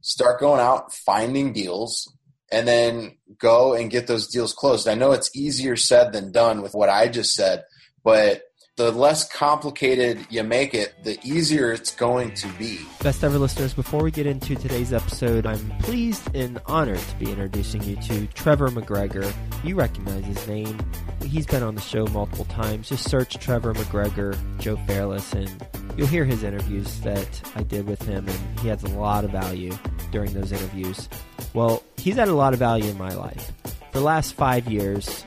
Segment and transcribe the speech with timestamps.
[0.00, 2.12] start going out, finding deals,
[2.50, 4.88] and then go and get those deals closed.
[4.88, 7.64] I know it's easier said than done with what I just said,
[8.02, 8.42] but
[8.80, 12.80] the less complicated you make it, the easier it's going to be.
[13.02, 17.30] Best ever listeners, before we get into today's episode, I'm pleased and honored to be
[17.30, 19.30] introducing you to Trevor McGregor.
[19.62, 20.78] You recognize his name.
[21.22, 22.88] He's been on the show multiple times.
[22.88, 25.50] Just search Trevor McGregor, Joe Fairless, and
[25.98, 29.30] you'll hear his interviews that I did with him, and he has a lot of
[29.30, 29.76] value
[30.10, 31.06] during those interviews.
[31.52, 33.52] Well, he's had a lot of value in my life.
[33.92, 35.26] For the last five years,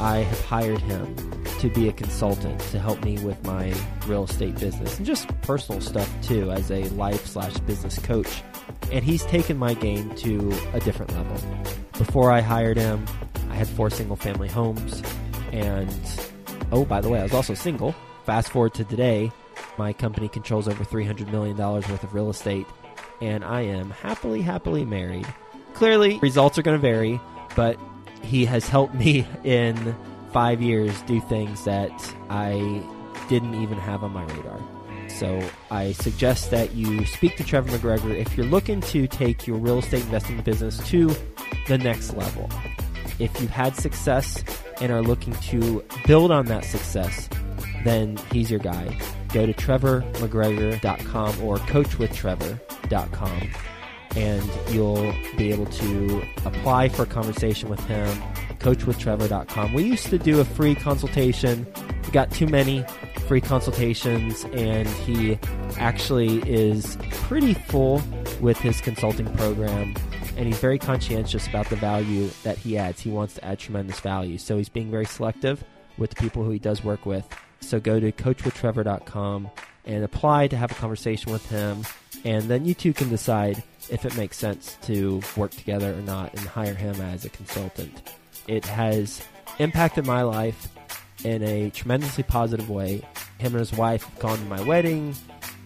[0.00, 1.14] I have hired him
[1.60, 3.72] to be a consultant to help me with my
[4.06, 8.42] real estate business and just personal stuff too as a life slash business coach.
[8.90, 11.36] And he's taken my game to a different level.
[11.98, 13.06] Before I hired him,
[13.48, 15.02] I had four single family homes.
[15.52, 15.94] And
[16.72, 17.94] oh, by the way, I was also single.
[18.24, 19.30] Fast forward to today,
[19.78, 22.66] my company controls over $300 million worth of real estate.
[23.20, 25.26] And I am happily, happily married.
[25.74, 27.20] Clearly, results are going to vary,
[27.54, 27.78] but
[28.22, 29.94] he has helped me in
[30.32, 31.92] five years do things that
[32.30, 32.82] I
[33.28, 34.60] didn't even have on my radar.
[35.08, 39.58] So I suggest that you speak to Trevor McGregor if you're looking to take your
[39.58, 41.14] real estate investing business to
[41.68, 42.50] the next level.
[43.18, 44.42] If you've had success
[44.80, 47.28] and are looking to build on that success,
[47.84, 48.98] then he's your guy.
[49.32, 53.50] Go to trevormcgregor.com or coachwithtrevor.com
[54.16, 58.08] and you'll be able to apply for a conversation with him.
[58.58, 59.72] Coachwithtrevor.com.
[59.74, 61.66] We used to do a free consultation.
[62.04, 62.84] We got too many
[63.26, 65.38] free consultations, and he
[65.78, 68.02] actually is pretty full
[68.40, 69.94] with his consulting program.
[70.36, 73.00] And he's very conscientious about the value that he adds.
[73.00, 74.38] He wants to add tremendous value.
[74.38, 75.62] So he's being very selective
[75.98, 77.28] with the people who he does work with.
[77.60, 79.50] So go to coachwithtrevor.com
[79.84, 81.84] and apply to have a conversation with him.
[82.24, 86.32] And then you two can decide if it makes sense to work together or not
[86.34, 88.12] and hire him as a consultant.
[88.48, 89.22] It has
[89.58, 90.68] impacted my life
[91.24, 93.02] in a tremendously positive way.
[93.38, 95.14] Him and his wife have gone to my wedding.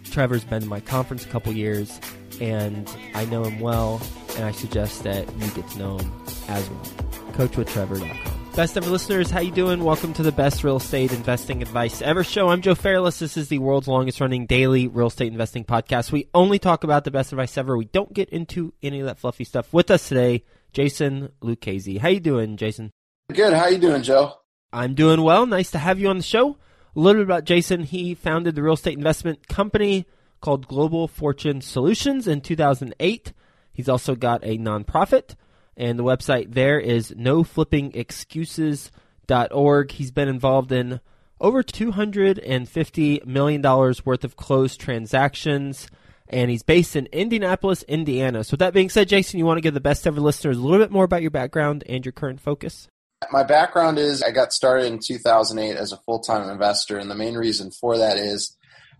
[0.05, 2.01] Trevor's been to my conference a couple years,
[2.41, 4.01] and I know him well,
[4.37, 6.13] and I suggest that you get to know him
[6.49, 6.85] as well.
[7.33, 8.36] CoachWithTrevor.com.
[8.57, 9.85] Best ever listeners, how you doing?
[9.85, 12.49] Welcome to the best real estate investing advice ever show.
[12.49, 13.19] I'm Joe Fairless.
[13.19, 16.11] This is the world's longest running daily real estate investing podcast.
[16.11, 17.77] We only talk about the best advice ever.
[17.77, 19.71] We don't get into any of that fluffy stuff.
[19.75, 21.99] With us today, Jason Lucchese.
[21.99, 22.93] How you doing, Jason?
[23.31, 23.53] Good.
[23.53, 24.39] How you doing, Joe?
[24.73, 25.45] I'm doing well.
[25.45, 26.53] Nice to have you on the show.
[26.53, 27.83] A little bit about Jason.
[27.83, 30.07] He founded the real estate investment company
[30.41, 33.35] called Global Fortune Solutions in 2008.
[33.75, 35.35] He's also got a nonprofit
[35.77, 39.91] and the website there is noflippingexcuses.org.
[39.93, 41.01] He's been involved in
[41.41, 45.89] over $250 million worth of closed transactions,
[46.29, 48.43] and he's based in Indianapolis, Indiana.
[48.45, 50.79] So, that being said, Jason, you want to give the best ever listeners a little
[50.79, 52.89] bit more about your background and your current focus?
[53.31, 57.15] My background is I got started in 2008 as a full time investor, and the
[57.15, 58.57] main reason for that is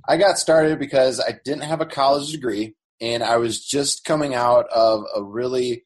[0.09, 4.35] I got started because I didn't have a college degree and I was just coming
[4.35, 5.85] out of a really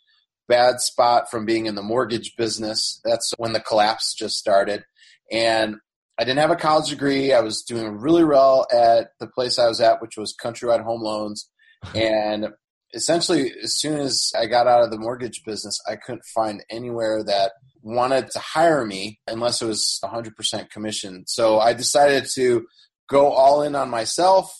[0.50, 3.00] bad spot from being in the mortgage business.
[3.04, 4.84] That's when the collapse just started.
[5.32, 5.76] And
[6.18, 7.32] I didn't have a college degree.
[7.32, 11.02] I was doing really well at the place I was at, which was Countrywide Home
[11.02, 11.48] Loans.
[11.94, 12.48] And
[12.92, 17.22] essentially, as soon as I got out of the mortgage business, I couldn't find anywhere
[17.24, 21.24] that wanted to hire me unless it was 100% commission.
[21.26, 22.66] So I decided to
[23.08, 24.52] go all in on myself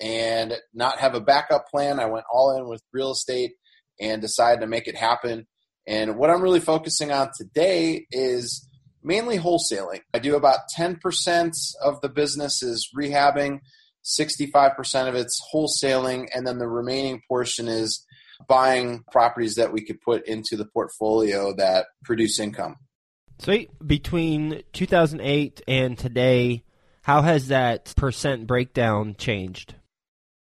[0.00, 2.00] and not have a backup plan.
[2.00, 3.52] I went all in with real estate
[4.00, 5.46] and decided to make it happen.
[5.86, 8.66] And what I'm really focusing on today is
[9.02, 10.00] mainly wholesaling.
[10.14, 11.52] I do about 10%
[11.82, 13.60] of the business is rehabbing,
[14.04, 18.04] 65% of it's wholesaling, and then the remaining portion is
[18.48, 22.76] buying properties that we could put into the portfolio that produce income.
[23.38, 23.70] Sweet.
[23.86, 26.64] Between 2008 and today,
[27.02, 29.74] how has that percent breakdown changed?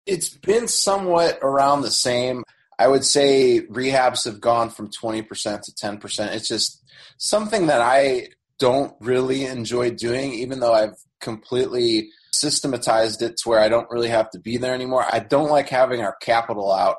[0.06, 2.44] It's been somewhat around the same.
[2.79, 6.34] I would say rehabs have gone from 20% to 10%.
[6.34, 6.83] It's just
[7.19, 8.28] something that I
[8.59, 14.09] don't really enjoy doing, even though I've completely systematized it to where I don't really
[14.09, 15.04] have to be there anymore.
[15.10, 16.97] I don't like having our capital out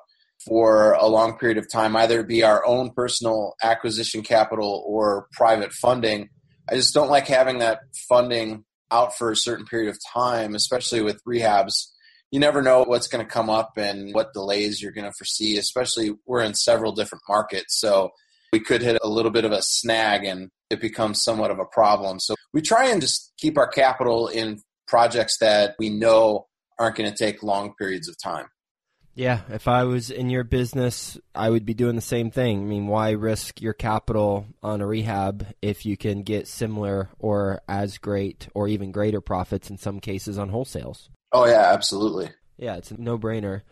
[0.48, 5.74] for a long period of time, either be our own personal acquisition capital or private
[5.74, 6.30] funding.
[6.70, 11.02] I just don't like having that funding out for a certain period of time, especially
[11.02, 11.88] with rehabs
[12.32, 15.58] you never know what's going to come up and what delays you're going to foresee,
[15.58, 17.80] especially we're in several different markets.
[17.80, 18.12] So
[18.52, 21.66] we could hit a little bit of a snag and it becomes somewhat of a
[21.66, 22.20] problem.
[22.20, 26.48] So we try and just keep our capital in projects that we know
[26.80, 28.48] aren't going to take long periods of time.
[29.14, 32.64] Yeah, if I was in your business, I would be doing the same thing.
[32.64, 37.62] I mean, why risk your capital on a rehab if you can get similar or
[37.70, 41.08] as great or even greater profits in some cases on wholesales?
[41.36, 42.30] Oh, yeah, absolutely.
[42.56, 43.64] Yeah, it's a no brainer.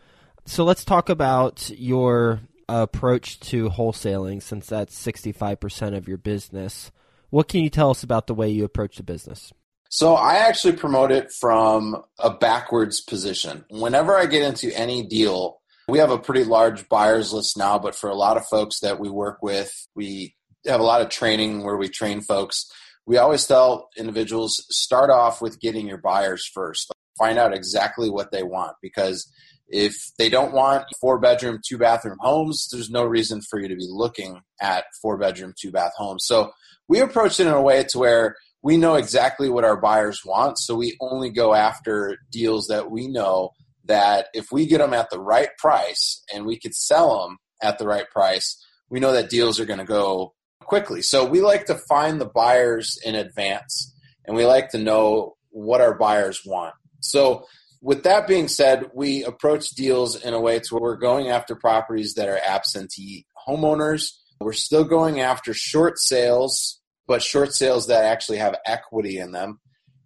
[0.46, 6.92] So let's talk about your approach to wholesaling since that's 65% of your business.
[7.30, 9.54] What can you tell us about the way you approach the business?
[9.88, 13.64] So I actually promote it from a backwards position.
[13.70, 17.96] Whenever I get into any deal, we have a pretty large buyers list now, but
[17.96, 20.36] for a lot of folks that we work with, we
[20.68, 22.70] have a lot of training where we train folks.
[23.06, 26.92] We always tell individuals start off with getting your buyers first.
[27.18, 29.32] Find out exactly what they want because
[29.68, 33.76] if they don't want four bedroom, two bathroom homes, there's no reason for you to
[33.76, 36.26] be looking at four bedroom, two bath homes.
[36.26, 36.52] So
[36.88, 40.58] we approach it in a way to where we know exactly what our buyers want,
[40.58, 43.52] so we only go after deals that we know
[43.86, 47.78] that if we get them at the right price and we could sell them at
[47.78, 51.02] the right price, we know that deals are going to go quickly.
[51.02, 53.94] So we like to find the buyers in advance
[54.26, 56.74] and we like to know what our buyers want.
[57.04, 57.48] So
[57.82, 61.56] with that being said, we approach deals in a way to where we're going after
[61.56, 64.12] properties that are absentee homeowners.
[64.40, 69.60] We're still going after short sales but short sales that actually have equity in them.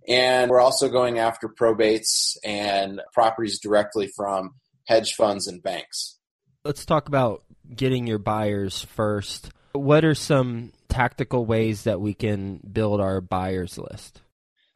[0.08, 4.56] And we're also going after probates and properties directly from
[4.88, 6.18] hedge funds and banks.
[6.64, 7.44] Let's talk about
[7.76, 9.50] getting your buyers first.
[9.74, 14.22] What are some tactical ways that we can build our buyers list?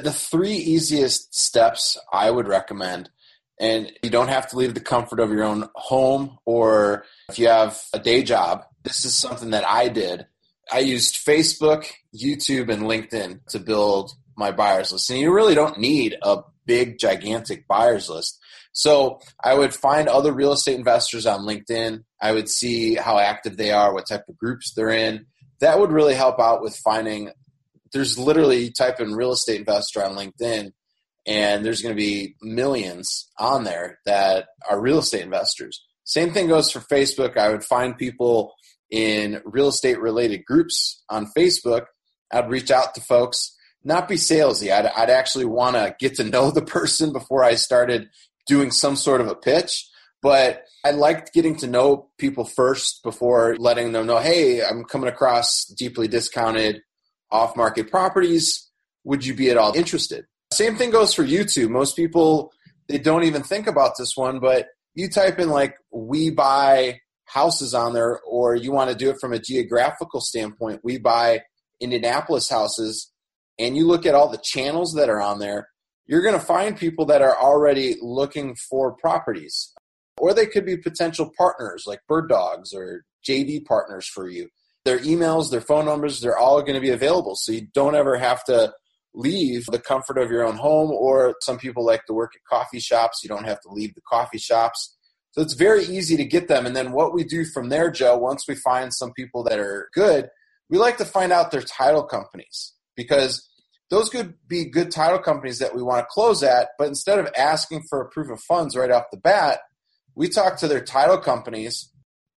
[0.04, 3.10] The three easiest steps I would recommend,
[3.60, 7.48] and you don't have to leave the comfort of your own home or if you
[7.48, 10.26] have a day job, this is something that I did
[10.72, 15.10] I used Facebook, YouTube, and LinkedIn to build my buyers list.
[15.10, 18.40] And you really don't need a big, gigantic buyers list.
[18.72, 22.06] So I would find other real estate investors on LinkedIn.
[22.22, 25.26] I would see how active they are, what type of groups they're in.
[25.60, 27.32] That would really help out with finding.
[27.94, 30.72] There's literally type in real estate investor on LinkedIn,
[31.26, 35.84] and there's going to be millions on there that are real estate investors.
[36.04, 37.38] Same thing goes for Facebook.
[37.38, 38.54] I would find people
[38.92, 41.86] in real estate related groups on Facebook,
[42.32, 44.72] I'd reach out to folks, not be salesy.
[44.72, 48.10] I'd, I'd actually want to get to know the person before I started
[48.48, 49.88] doing some sort of a pitch.
[50.22, 55.10] But I liked getting to know people first before letting them know, hey, I'm coming
[55.10, 56.82] across deeply discounted
[57.32, 58.70] off market properties.
[59.04, 60.26] Would you be at all interested?
[60.54, 61.70] Same thing goes for YouTube.
[61.70, 62.52] Most people,
[62.88, 67.74] they don't even think about this one, but you type in like, we buy houses
[67.74, 71.42] on there, or you want to do it from a geographical standpoint, we buy
[71.80, 73.12] Indianapolis houses,
[73.58, 75.70] and you look at all the channels that are on there,
[76.06, 79.72] you're going to find people that are already looking for properties.
[80.18, 84.50] Or they could be potential partners like Bird Dogs or JV partners for you.
[84.84, 87.36] Their emails, their phone numbers, they're all going to be available.
[87.36, 88.74] So you don't ever have to
[89.14, 92.80] leave the comfort of your own home, or some people like to work at coffee
[92.80, 93.20] shops.
[93.24, 94.96] You don't have to leave the coffee shops.
[95.32, 96.66] So it's very easy to get them.
[96.66, 99.90] And then what we do from there, Joe, once we find some people that are
[99.94, 100.30] good,
[100.70, 103.48] we like to find out their title companies because
[103.90, 106.70] those could be good title companies that we want to close at.
[106.78, 109.60] But instead of asking for a proof of funds right off the bat,
[110.16, 111.92] we talk to their title companies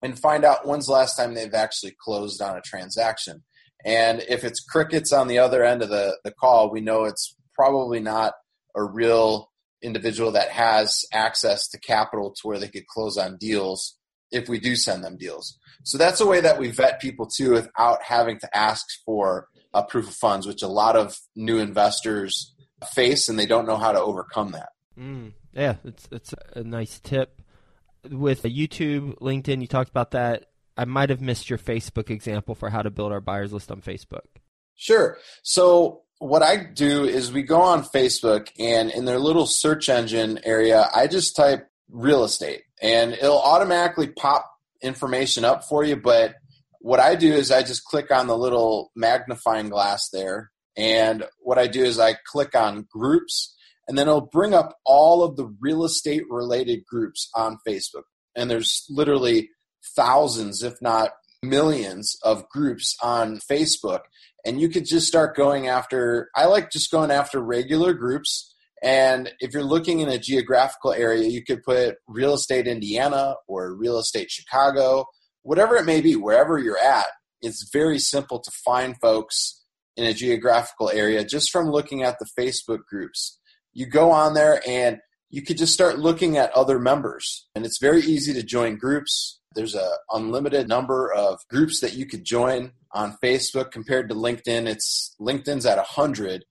[0.05, 3.43] and find out when's the last time they've actually closed on a transaction.
[3.83, 7.35] And if it's crickets on the other end of the, the call, we know it's
[7.55, 8.33] probably not
[8.75, 13.97] a real individual that has access to capital to where they could close on deals
[14.31, 15.57] if we do send them deals.
[15.83, 19.83] So that's a way that we vet people too without having to ask for a
[19.83, 22.53] proof of funds, which a lot of new investors
[22.93, 24.69] face and they don't know how to overcome that.
[24.97, 27.41] Mm, yeah, it's it's a nice tip.
[28.11, 30.47] With YouTube, LinkedIn, you talked about that.
[30.77, 33.81] I might have missed your Facebook example for how to build our buyers list on
[33.81, 34.25] Facebook.
[34.75, 35.17] Sure.
[35.41, 40.39] So what I do is we go on Facebook and in their little search engine
[40.43, 44.49] area, I just type real estate and it'll automatically pop
[44.81, 45.95] information up for you.
[45.95, 46.35] But
[46.79, 50.51] what I do is I just click on the little magnifying glass there.
[50.77, 53.55] And what I do is I click on groups
[53.87, 58.03] and then it'll bring up all of the real estate related groups on Facebook.
[58.35, 59.49] And there's literally
[59.95, 61.11] thousands, if not
[61.43, 64.01] millions of groups on Facebook.
[64.45, 68.53] And you could just start going after i like just going after regular groups.
[68.81, 73.73] And if you're looking in a geographical area you could put real estate indiana or
[73.75, 75.05] real estate chicago
[75.43, 77.05] whatever it may be wherever you're at.
[77.41, 79.63] It's very simple to find folks
[79.95, 83.39] in a geographical area just from looking at the facebook groups
[83.75, 87.47] you go on there and you could just start looking at other members.
[87.53, 89.39] And it's very easy to join groups.
[89.53, 94.65] There's a unlimited number of groups that you could join on Facebook compared to LinkedIn.
[94.65, 96.45] It's LinkedIn's at 100,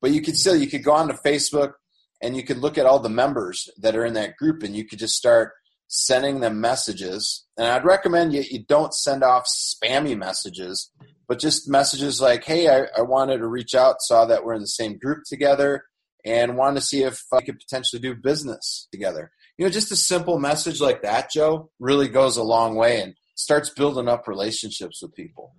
[0.00, 1.74] but you could still you could go on to Facebook
[2.22, 4.86] and you could look at all the members that are in that group and you
[4.86, 5.52] could just start
[5.88, 7.44] sending them messages.
[7.58, 10.90] And I'd recommend you, you don't send off spammy messages,
[11.28, 14.60] but just messages like, hey, I, I wanted to reach out, saw that we're in
[14.60, 15.84] the same group together,
[16.24, 19.30] and wanted to see if uh, I could potentially do business together.
[19.58, 23.14] You know, just a simple message like that, Joe, really goes a long way and
[23.34, 25.54] starts building up relationships with people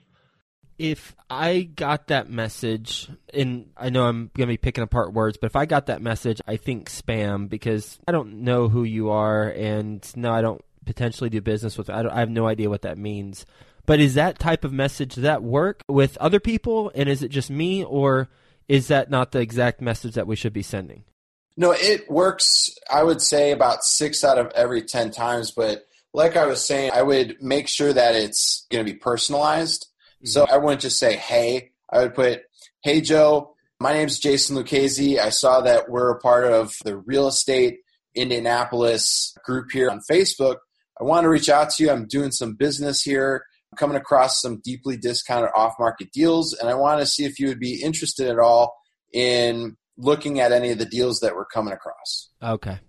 [0.82, 5.38] if I got that message, and I know I'm going to be picking apart words,
[5.40, 9.12] but if I got that message, I think spam because I don't know who you
[9.12, 11.92] are, and no, I don't potentially do business with.
[11.92, 13.46] I, I have no idea what that means.
[13.86, 17.52] But is that type of message that work with other people, and is it just
[17.52, 18.30] me, or
[18.72, 21.04] is that not the exact message that we should be sending?
[21.58, 22.70] No, it works.
[22.90, 26.92] I would say about six out of every ten times, but like I was saying,
[26.94, 29.88] I would make sure that it's going to be personalized
[30.24, 30.54] so mm-hmm.
[30.54, 32.44] I wouldn't just say, hey, I would put,
[32.84, 35.20] hey, Joe, my name is Jason Lucchese.
[35.20, 37.80] I saw that we're a part of the real estate
[38.16, 40.58] Indianapolis group here on Facebook.
[41.00, 41.92] I want to reach out to you.
[41.92, 43.46] I'm doing some business here.
[43.78, 47.48] Coming across some deeply discounted off market deals, and I want to see if you
[47.48, 48.76] would be interested at all
[49.14, 52.30] in looking at any of the deals that we're coming across.
[52.44, 52.80] Okay.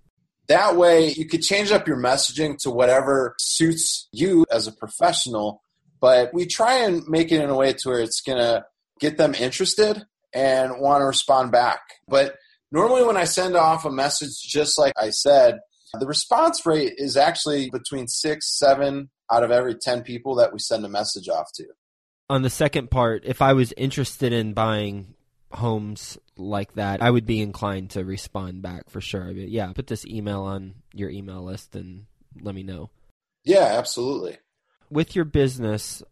[0.48, 5.62] That way, you could change up your messaging to whatever suits you as a professional
[6.02, 8.64] but we try and make it in a way to where it's going to
[8.98, 11.78] get them interested and want to respond back.
[12.08, 12.34] But
[12.72, 15.60] normally, when I send off a message, just like I said,
[16.00, 20.58] the response rate is actually between six, seven out of every 10 people that we
[20.58, 21.66] send a message off to.
[22.28, 25.14] On the second part, if I was interested in buying
[25.52, 29.24] homes like that, I would be inclined to respond back for sure.
[29.24, 32.06] Mean, yeah, put this email on your email list and
[32.40, 32.90] let me know.
[33.44, 34.38] Yeah, absolutely
[34.92, 36.02] with your business,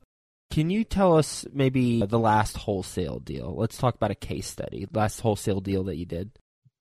[0.51, 3.55] can you tell us maybe the last wholesale deal?
[3.57, 4.89] Let's talk about a case study.
[4.93, 6.31] Last wholesale deal that you did.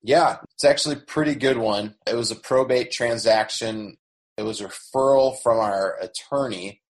[0.02, 1.96] Yeah, it's actually a pretty good one.
[2.08, 3.98] It was a probate transaction.
[4.40, 6.82] It was a referral from our attorney,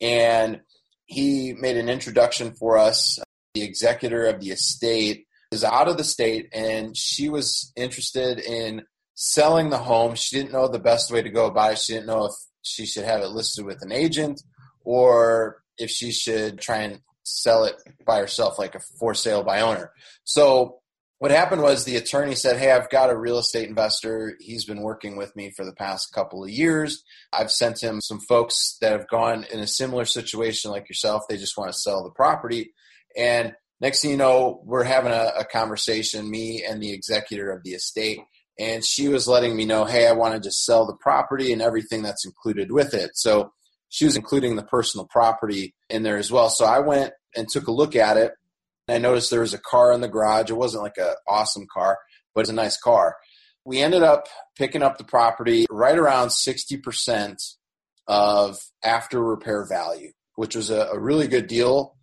[0.00, 0.60] and
[1.04, 3.20] he made an introduction for us.
[3.54, 8.82] The executor of the estate is out of the state, and she was interested in
[9.14, 10.16] selling the home.
[10.16, 11.78] She didn't know the best way to go about it.
[11.78, 12.32] She didn't know if
[12.62, 14.42] she should have it listed with an agent
[14.84, 19.60] or if she should try and sell it by herself, like a for sale by
[19.60, 19.92] owner.
[20.24, 20.80] So
[21.18, 24.36] what happened was the attorney said, Hey, I've got a real estate investor.
[24.40, 27.02] He's been working with me for the past couple of years.
[27.32, 31.22] I've sent him some folks that have gone in a similar situation like yourself.
[31.28, 32.72] They just want to sell the property.
[33.16, 37.62] And next thing you know, we're having a, a conversation, me and the executor of
[37.64, 38.20] the estate.
[38.58, 41.62] And she was letting me know, Hey, I want to just sell the property and
[41.62, 43.12] everything that's included with it.
[43.14, 43.52] So
[43.88, 46.50] she was including the personal property in there as well.
[46.50, 48.32] So I went and took a look at it.
[48.88, 50.50] I noticed there was a car in the garage.
[50.50, 51.98] It wasn't like an awesome car,
[52.34, 53.16] but it's a nice car.
[53.64, 57.54] We ended up picking up the property right around 60%
[58.06, 61.96] of after repair value, which was a, a really good deal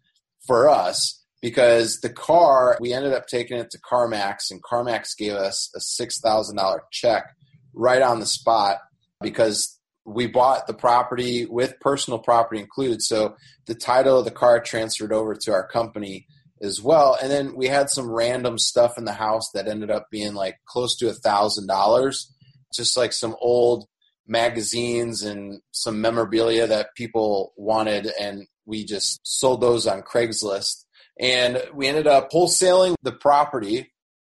[0.45, 5.33] for us because the car, we ended up taking it to CarMax, and CarMax gave
[5.33, 7.33] us a $6,000 check
[7.73, 8.77] right on the spot
[9.21, 13.01] because we bought the property with personal property included.
[13.01, 13.35] So
[13.67, 16.27] the title of the car transferred over to our company
[16.63, 17.17] as well.
[17.21, 20.57] And then we had some random stuff in the house that ended up being like
[20.65, 22.33] close to a thousand dollars,
[22.73, 23.87] just like some old
[24.25, 28.09] magazines and some memorabilia that people wanted.
[28.19, 30.85] And we just sold those on Craigslist.
[31.19, 33.91] And we ended up wholesaling the property.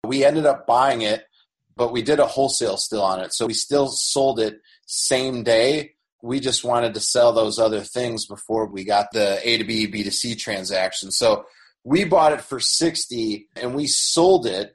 [0.05, 1.25] We ended up buying it,
[1.77, 3.33] but we did a wholesale still on it.
[3.33, 5.93] So we still sold it same day.
[6.23, 9.87] We just wanted to sell those other things before we got the A to B,
[9.87, 11.13] B to C transaction.
[11.13, 11.45] So
[11.87, 14.75] we bought it for 60 and we sold it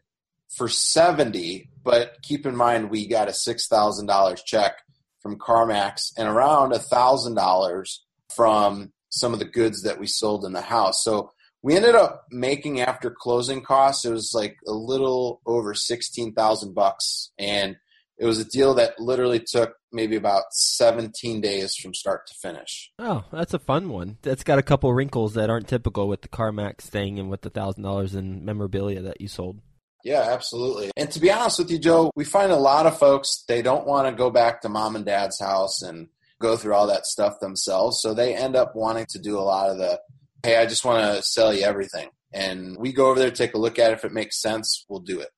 [0.56, 1.70] for 70.
[1.84, 4.77] But keep in mind, we got a $6,000 check
[5.20, 7.98] from CarMax and around $1,000
[8.34, 11.03] from some of the goods that we sold in the house.
[11.03, 16.74] So we ended up making after closing costs, it was like a little over 16,000
[16.74, 17.32] bucks.
[17.38, 17.75] And
[18.22, 22.92] it was a deal that literally took maybe about 17 days from start to finish.
[23.00, 24.20] Oh, that's a fun one.
[24.22, 27.50] That's got a couple wrinkles that aren't typical with the CarMax thing and with the
[27.50, 29.60] $1,000 in memorabilia that you sold.
[30.04, 30.92] Yeah, absolutely.
[30.96, 33.88] And to be honest with you, Joe, we find a lot of folks, they don't
[33.88, 36.08] want to go back to mom and dad's house and
[36.40, 38.01] go through all that stuff themselves.
[38.01, 40.00] So they end up wanting to do a lot of the,
[40.44, 42.10] hey, I just want to sell you everything.
[42.32, 43.96] And we go over there, take a look at it.
[43.96, 45.30] If it makes sense, we'll do it.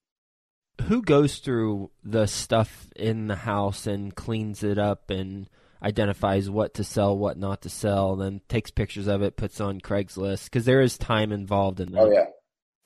[0.82, 5.48] Who goes through the stuff in the house and cleans it up and
[5.82, 9.82] identifies what to sell, what not to sell, then takes pictures of it, puts on
[9.82, 10.46] Craigslist?
[10.46, 12.01] Because there is time involved in that.
[12.01, 12.25] Oh yeah,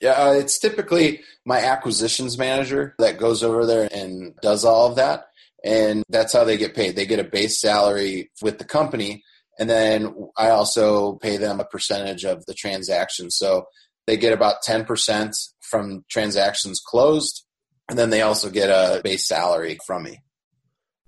[0.02, 0.12] yeah.
[0.12, 5.26] Uh, it's typically my acquisitions manager that goes over there and does all of that,
[5.64, 6.96] and that's how they get paid.
[6.96, 9.24] They get a base salary with the company,
[9.58, 13.32] and then I also pay them a percentage of the transaction.
[13.32, 13.68] So
[14.08, 17.46] they get about ten percent from transactions closed,
[17.90, 20.22] and then they also get a base salary from me.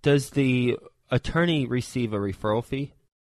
[0.01, 0.77] Does the
[1.12, 2.93] attorney receive a referral fee?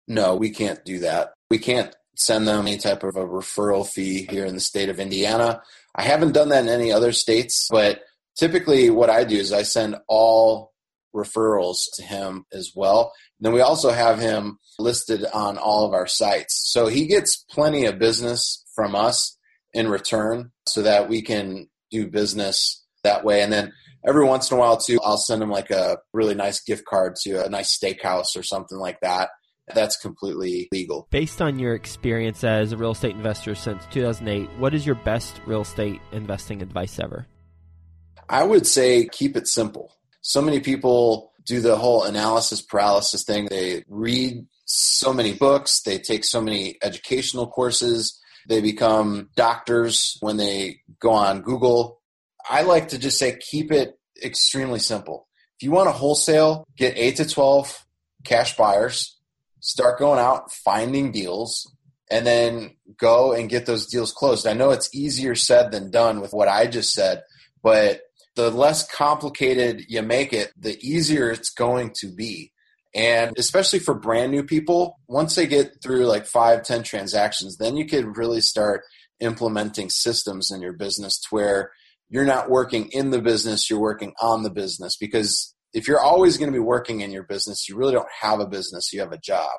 [0.06, 1.32] No, we can't do that.
[1.50, 5.00] We can't send them any type of a referral fee here in the state of
[5.00, 5.62] Indiana.
[5.94, 8.00] I haven't done that in any other states, but
[8.36, 10.72] typically what I do is I send all
[11.14, 13.12] referrals to him as well.
[13.38, 16.70] And then we also have him listed on all of our sites.
[16.72, 19.36] So he gets plenty of business from us
[19.74, 23.42] in return so that we can do business that way.
[23.42, 23.72] And then
[24.06, 27.16] every once in a while too, I'll send them like a really nice gift card
[27.22, 29.30] to a nice steakhouse or something like that.
[29.74, 31.06] That's completely legal.
[31.10, 35.40] Based on your experience as a real estate investor since 2008, what is your best
[35.46, 37.26] real estate investing advice ever?
[38.28, 39.92] I would say keep it simple.
[40.20, 43.46] So many people do the whole analysis paralysis thing.
[43.46, 50.36] They read so many books, they take so many educational courses, they become doctors when
[50.36, 52.01] they go on Google
[52.48, 55.28] I like to just say keep it extremely simple.
[55.58, 57.86] If you want to wholesale, get 8 to 12
[58.24, 59.16] cash buyers,
[59.60, 61.72] start going out, finding deals,
[62.10, 64.46] and then go and get those deals closed.
[64.46, 67.22] I know it's easier said than done with what I just said,
[67.62, 68.02] but
[68.34, 72.52] the less complicated you make it, the easier it's going to be.
[72.94, 77.76] And especially for brand new people, once they get through like five, ten transactions, then
[77.76, 78.82] you could really start
[79.20, 81.70] implementing systems in your business to where
[82.12, 84.96] you're not working in the business, you're working on the business.
[84.98, 88.38] Because if you're always going to be working in your business, you really don't have
[88.38, 89.50] a business, you have a job.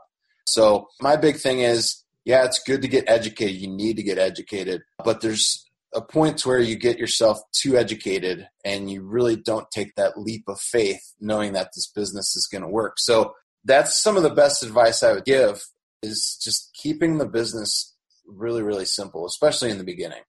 [0.48, 3.56] So, my big thing is yeah, it's good to get educated.
[3.56, 4.82] You need to get educated.
[5.04, 9.96] But there's a point where you get yourself too educated and you really don't take
[9.96, 12.94] that leap of faith knowing that this business is going to work.
[13.00, 13.34] So,
[13.66, 15.64] that's some of the best advice I would give
[16.04, 17.96] is just keeping the business
[18.28, 20.22] really, really simple, especially in the beginning.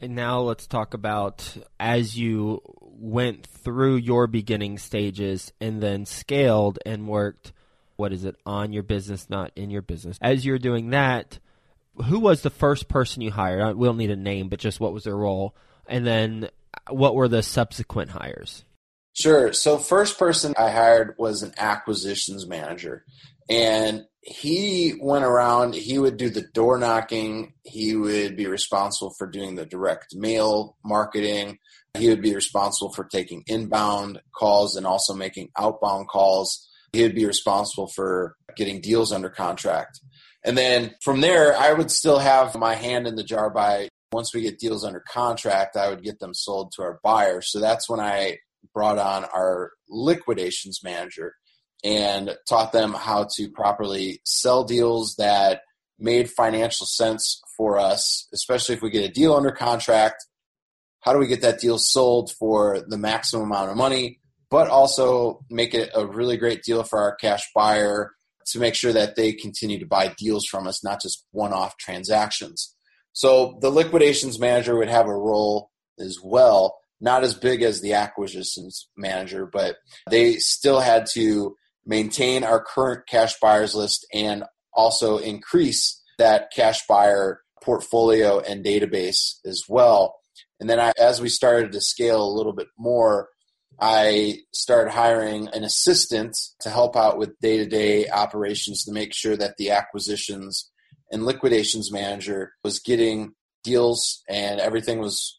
[0.00, 6.78] And now let's talk about as you went through your beginning stages and then scaled
[6.84, 7.52] and worked,
[7.96, 10.18] what is it, on your business, not in your business.
[10.20, 11.38] As you're doing that,
[12.04, 13.62] who was the first person you hired?
[13.62, 15.54] Uh, we don't need a name, but just what was their role?
[15.88, 16.50] And then
[16.90, 18.64] what were the subsequent hires?
[19.14, 19.54] Sure.
[19.54, 23.04] So, first person I hired was an acquisitions manager.
[23.48, 29.26] And he went around, he would do the door knocking, he would be responsible for
[29.26, 31.58] doing the direct mail marketing,
[31.96, 36.68] he would be responsible for taking inbound calls and also making outbound calls.
[36.92, 40.00] He would be responsible for getting deals under contract.
[40.44, 44.32] And then from there, I would still have my hand in the jar by once
[44.34, 47.50] we get deals under contract, I would get them sold to our buyers.
[47.50, 48.38] So that's when I
[48.72, 51.34] brought on our liquidations manager
[51.84, 55.62] and taught them how to properly sell deals that
[55.98, 60.26] made financial sense for us, especially if we get a deal under contract.
[61.00, 65.44] How do we get that deal sold for the maximum amount of money, but also
[65.50, 68.12] make it a really great deal for our cash buyer
[68.46, 71.76] to make sure that they continue to buy deals from us, not just one off
[71.78, 72.74] transactions.
[73.12, 77.94] So the liquidations manager would have a role as well, not as big as the
[77.94, 79.76] acquisitions manager, but
[80.10, 86.86] they still had to maintain our current cash buyers list and also increase that cash
[86.86, 90.16] buyer portfolio and database as well.
[90.60, 93.28] And then I, as we started to scale a little bit more,
[93.78, 99.14] I started hiring an assistant to help out with day to day operations to make
[99.14, 100.70] sure that the acquisitions
[101.12, 105.38] and liquidations manager was getting deals and everything was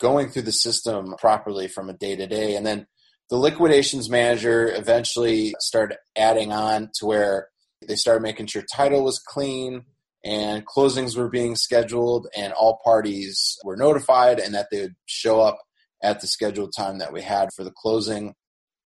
[0.00, 2.56] going through the system properly from a day to day.
[2.56, 2.86] And then
[3.30, 7.48] the liquidations manager eventually started adding on to where
[7.86, 9.84] they started making sure title was clean
[10.24, 15.40] and closings were being scheduled and all parties were notified and that they would show
[15.40, 15.58] up
[16.02, 18.34] at the scheduled time that we had for the closing.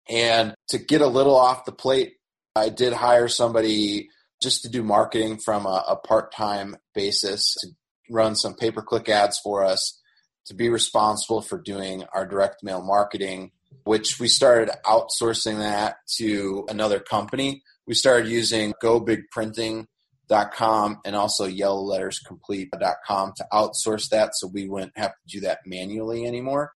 [0.09, 2.13] And to get a little off the plate,
[2.55, 4.09] I did hire somebody
[4.41, 7.67] just to do marketing from a, a part time basis to
[8.09, 10.01] run some pay per click ads for us,
[10.47, 13.51] to be responsible for doing our direct mail marketing
[13.83, 17.63] which we started outsourcing that to another company.
[17.87, 25.27] We started using gobigprinting.com and also yellowletterscomplete.com to outsource that so we wouldn't have to
[25.27, 26.73] do that manually anymore.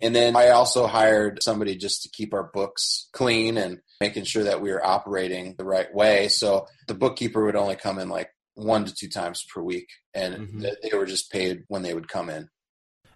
[0.00, 4.44] And then I also hired somebody just to keep our books clean and making sure
[4.44, 6.28] that we were operating the right way.
[6.28, 10.34] So the bookkeeper would only come in like one to two times per week, and
[10.34, 10.64] mm-hmm.
[10.82, 12.48] they were just paid when they would come in.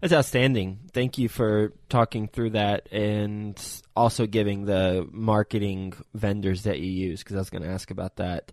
[0.00, 0.80] That's outstanding.
[0.92, 3.58] Thank you for talking through that and
[3.94, 8.16] also giving the marketing vendors that you use because I was going to ask about
[8.16, 8.52] that.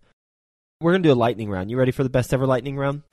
[0.79, 1.69] We're going to do a lightning round.
[1.69, 3.03] You ready for the best ever lightning round?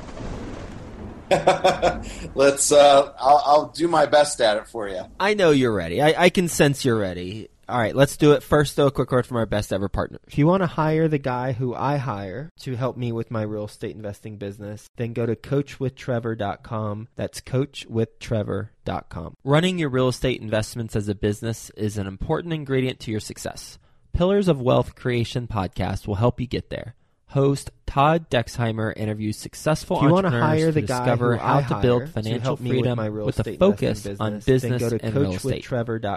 [2.34, 2.72] Let's.
[2.72, 5.02] Uh, I'll, I'll, do my best at it for you.
[5.20, 6.02] I know you're ready.
[6.02, 7.48] I, I can sense you're ready.
[7.70, 8.42] All right, let's do it.
[8.42, 10.18] First, though, a quick word from our best ever partner.
[10.26, 13.42] If you want to hire the guy who I hire to help me with my
[13.42, 17.08] real estate investing business, then go to coachwithtrevor.com.
[17.14, 19.34] That's coachwithtrevor.com.
[19.44, 23.78] Running your real estate investments as a business is an important ingredient to your success.
[24.12, 26.96] Pillars of Wealth Creation podcast will help you get there
[27.30, 31.80] host Todd Dexheimer interviews successful if you want to hire the guy discover how to
[31.80, 35.32] build financial to freedom with, with a focus business, on business go to and real
[35.32, 35.64] estate.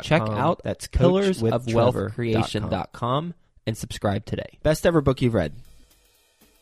[0.03, 3.33] Check out that's pillars of wealth creation.com
[3.65, 4.59] and subscribe today.
[4.61, 5.53] Best ever book you've read?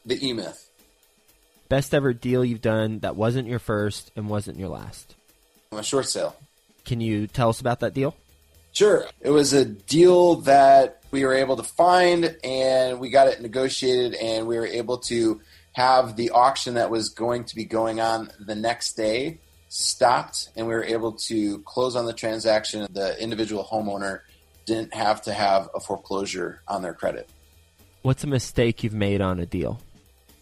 [0.06, 0.70] The E Myth.
[1.68, 5.16] Best ever deal you've done that wasn't your first and wasn't your last?
[5.72, 6.36] A short sale.
[6.84, 8.16] Can you tell us about that deal?
[8.74, 9.06] Sure.
[9.22, 14.16] It was a deal that we were able to find and we got it negotiated
[14.16, 15.42] and we were able to
[15.74, 20.68] have the auction that was going to be going on the next day stopped and
[20.68, 22.88] we were able to close on the transaction.
[22.92, 24.22] The individual homeowner
[24.66, 27.30] didn't have to have a foreclosure on their credit.
[28.02, 29.80] What's a mistake you've made on a deal?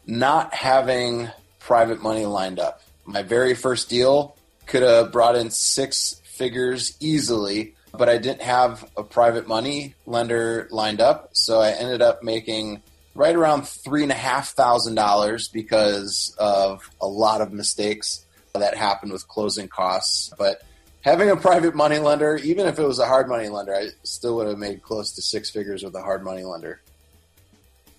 [0.05, 1.29] Not having
[1.59, 2.81] private money lined up.
[3.05, 8.89] My very first deal could have brought in six figures easily but I didn't have
[8.95, 12.81] a private money lender lined up, so I ended up making
[13.15, 18.75] right around three and a half thousand dollars because of a lot of mistakes that
[18.75, 20.31] happened with closing costs.
[20.37, 20.61] But
[21.01, 24.35] having a private money lender, even if it was a hard money lender, I still
[24.37, 26.81] would have made close to six figures with a hard money lender.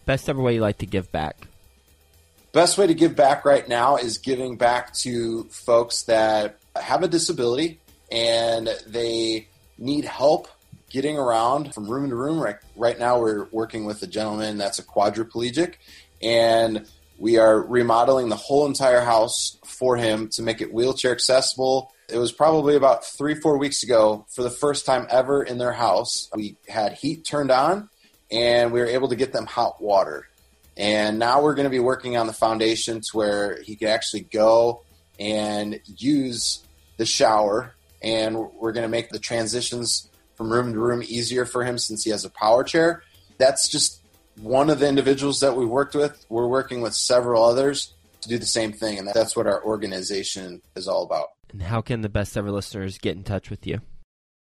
[0.07, 1.47] Best ever way you like to give back?
[2.53, 7.09] Best way to give back right now is giving back to folks that have a
[7.09, 7.79] disability
[8.11, 9.47] and they
[9.81, 10.49] need help
[10.91, 12.39] getting around from room to room.
[12.39, 15.75] Right, right now, we're working with a gentleman that's a quadriplegic,
[16.23, 16.87] and
[17.19, 21.93] we are remodeling the whole entire house for him to make it wheelchair accessible.
[22.09, 25.73] It was probably about three, four weeks ago, for the first time ever in their
[25.73, 27.89] house, we had heat turned on
[28.33, 30.27] and we were able to get them hot water.
[30.77, 34.23] And now we're going to be working on the foundation to where he can actually
[34.23, 34.83] go
[35.19, 36.65] and use
[36.97, 41.65] the shower and we're going to make the transitions from room to room easier for
[41.65, 43.03] him since he has a power chair.
[43.39, 44.03] That's just
[44.41, 46.25] one of the individuals that we worked with.
[46.29, 50.63] We're working with several others to do the same thing, and that's what our organization
[50.77, 51.29] is all about.
[51.51, 53.81] And how can the best ever listeners get in touch with you?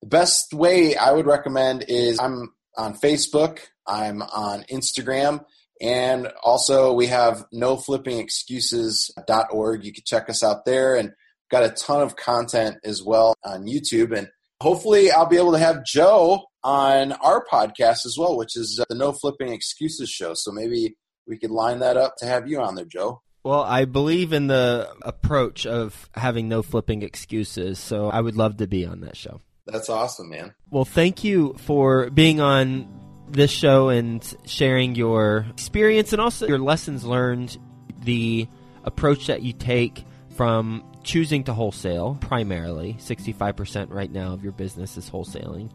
[0.01, 5.43] The best way I would recommend is I'm on Facebook, I'm on Instagram,
[5.81, 9.83] and also we have noflippingexcuses.org.
[9.83, 11.13] You can check us out there and
[11.55, 14.15] got a ton of content as well on YouTube.
[14.15, 14.27] And
[14.61, 18.85] hopefully, I'll be able to have Joe on our podcast as well, which is uh,
[18.89, 20.33] the No Flipping Excuses show.
[20.33, 23.21] So maybe we could line that up to have you on there, Joe.
[23.43, 28.57] Well, I believe in the approach of having no flipping excuses, so I would love
[28.57, 29.39] to be on that show.
[29.67, 30.55] That's awesome, man.
[30.71, 32.87] Well, thank you for being on
[33.29, 37.57] this show and sharing your experience and also your lessons learned,
[38.03, 38.47] the
[38.83, 40.03] approach that you take
[40.35, 42.95] from choosing to wholesale primarily.
[42.99, 45.69] 65% right now of your business is wholesaling.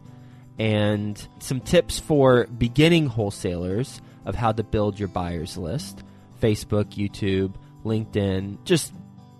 [0.59, 6.03] And some tips for beginning wholesalers of how to build your buyers list.
[6.39, 7.53] Facebook youtube
[7.85, 8.93] linkedin just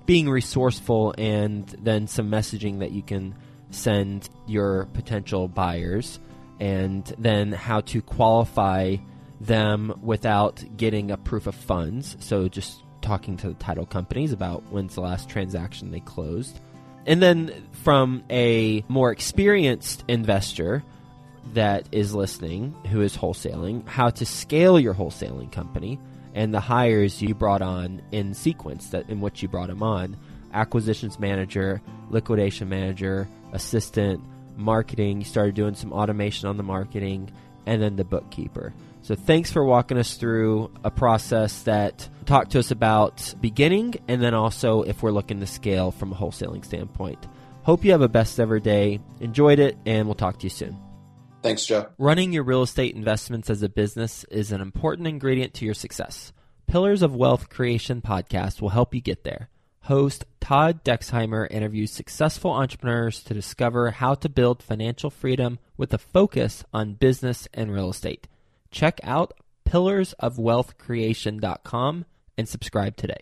[0.05, 3.35] being resourceful and then some messaging that you can
[3.69, 6.19] send your potential buyers.
[6.59, 8.97] And then how to qualify
[9.39, 12.15] them without getting a proof of funds.
[12.19, 16.59] So just talking to the title companies about when's the last transaction they closed.
[17.05, 20.83] And then from a more experienced investor
[21.53, 25.99] that is listening, who is wholesaling, how to scale your wholesaling company
[26.33, 30.15] and the hires you brought on in sequence that in which you brought them on
[30.53, 34.21] acquisitions manager, liquidation manager, assistant,
[34.55, 35.19] marketing.
[35.19, 37.31] You started doing some automation on the marketing,
[37.65, 38.73] and then the bookkeeper.
[39.03, 44.21] So thanks for walking us through a process that talked to us about beginning and
[44.21, 47.27] then also if we're looking to scale from a wholesaling standpoint.
[47.63, 48.99] Hope you have a best ever day.
[49.19, 50.77] Enjoyed it and we'll talk to you soon.
[51.41, 51.87] Thanks, Joe.
[51.97, 56.31] Running your real estate investments as a business is an important ingredient to your success.
[56.67, 59.49] Pillars of Wealth Creation podcast will help you get there.
[59.83, 65.97] Host Todd Dexheimer interviews successful entrepreneurs to discover how to build financial freedom with a
[65.97, 68.27] focus on business and real estate.
[68.69, 69.33] Check out
[69.67, 72.05] pillarsofwealthcreation.com
[72.37, 73.17] and subscribe today.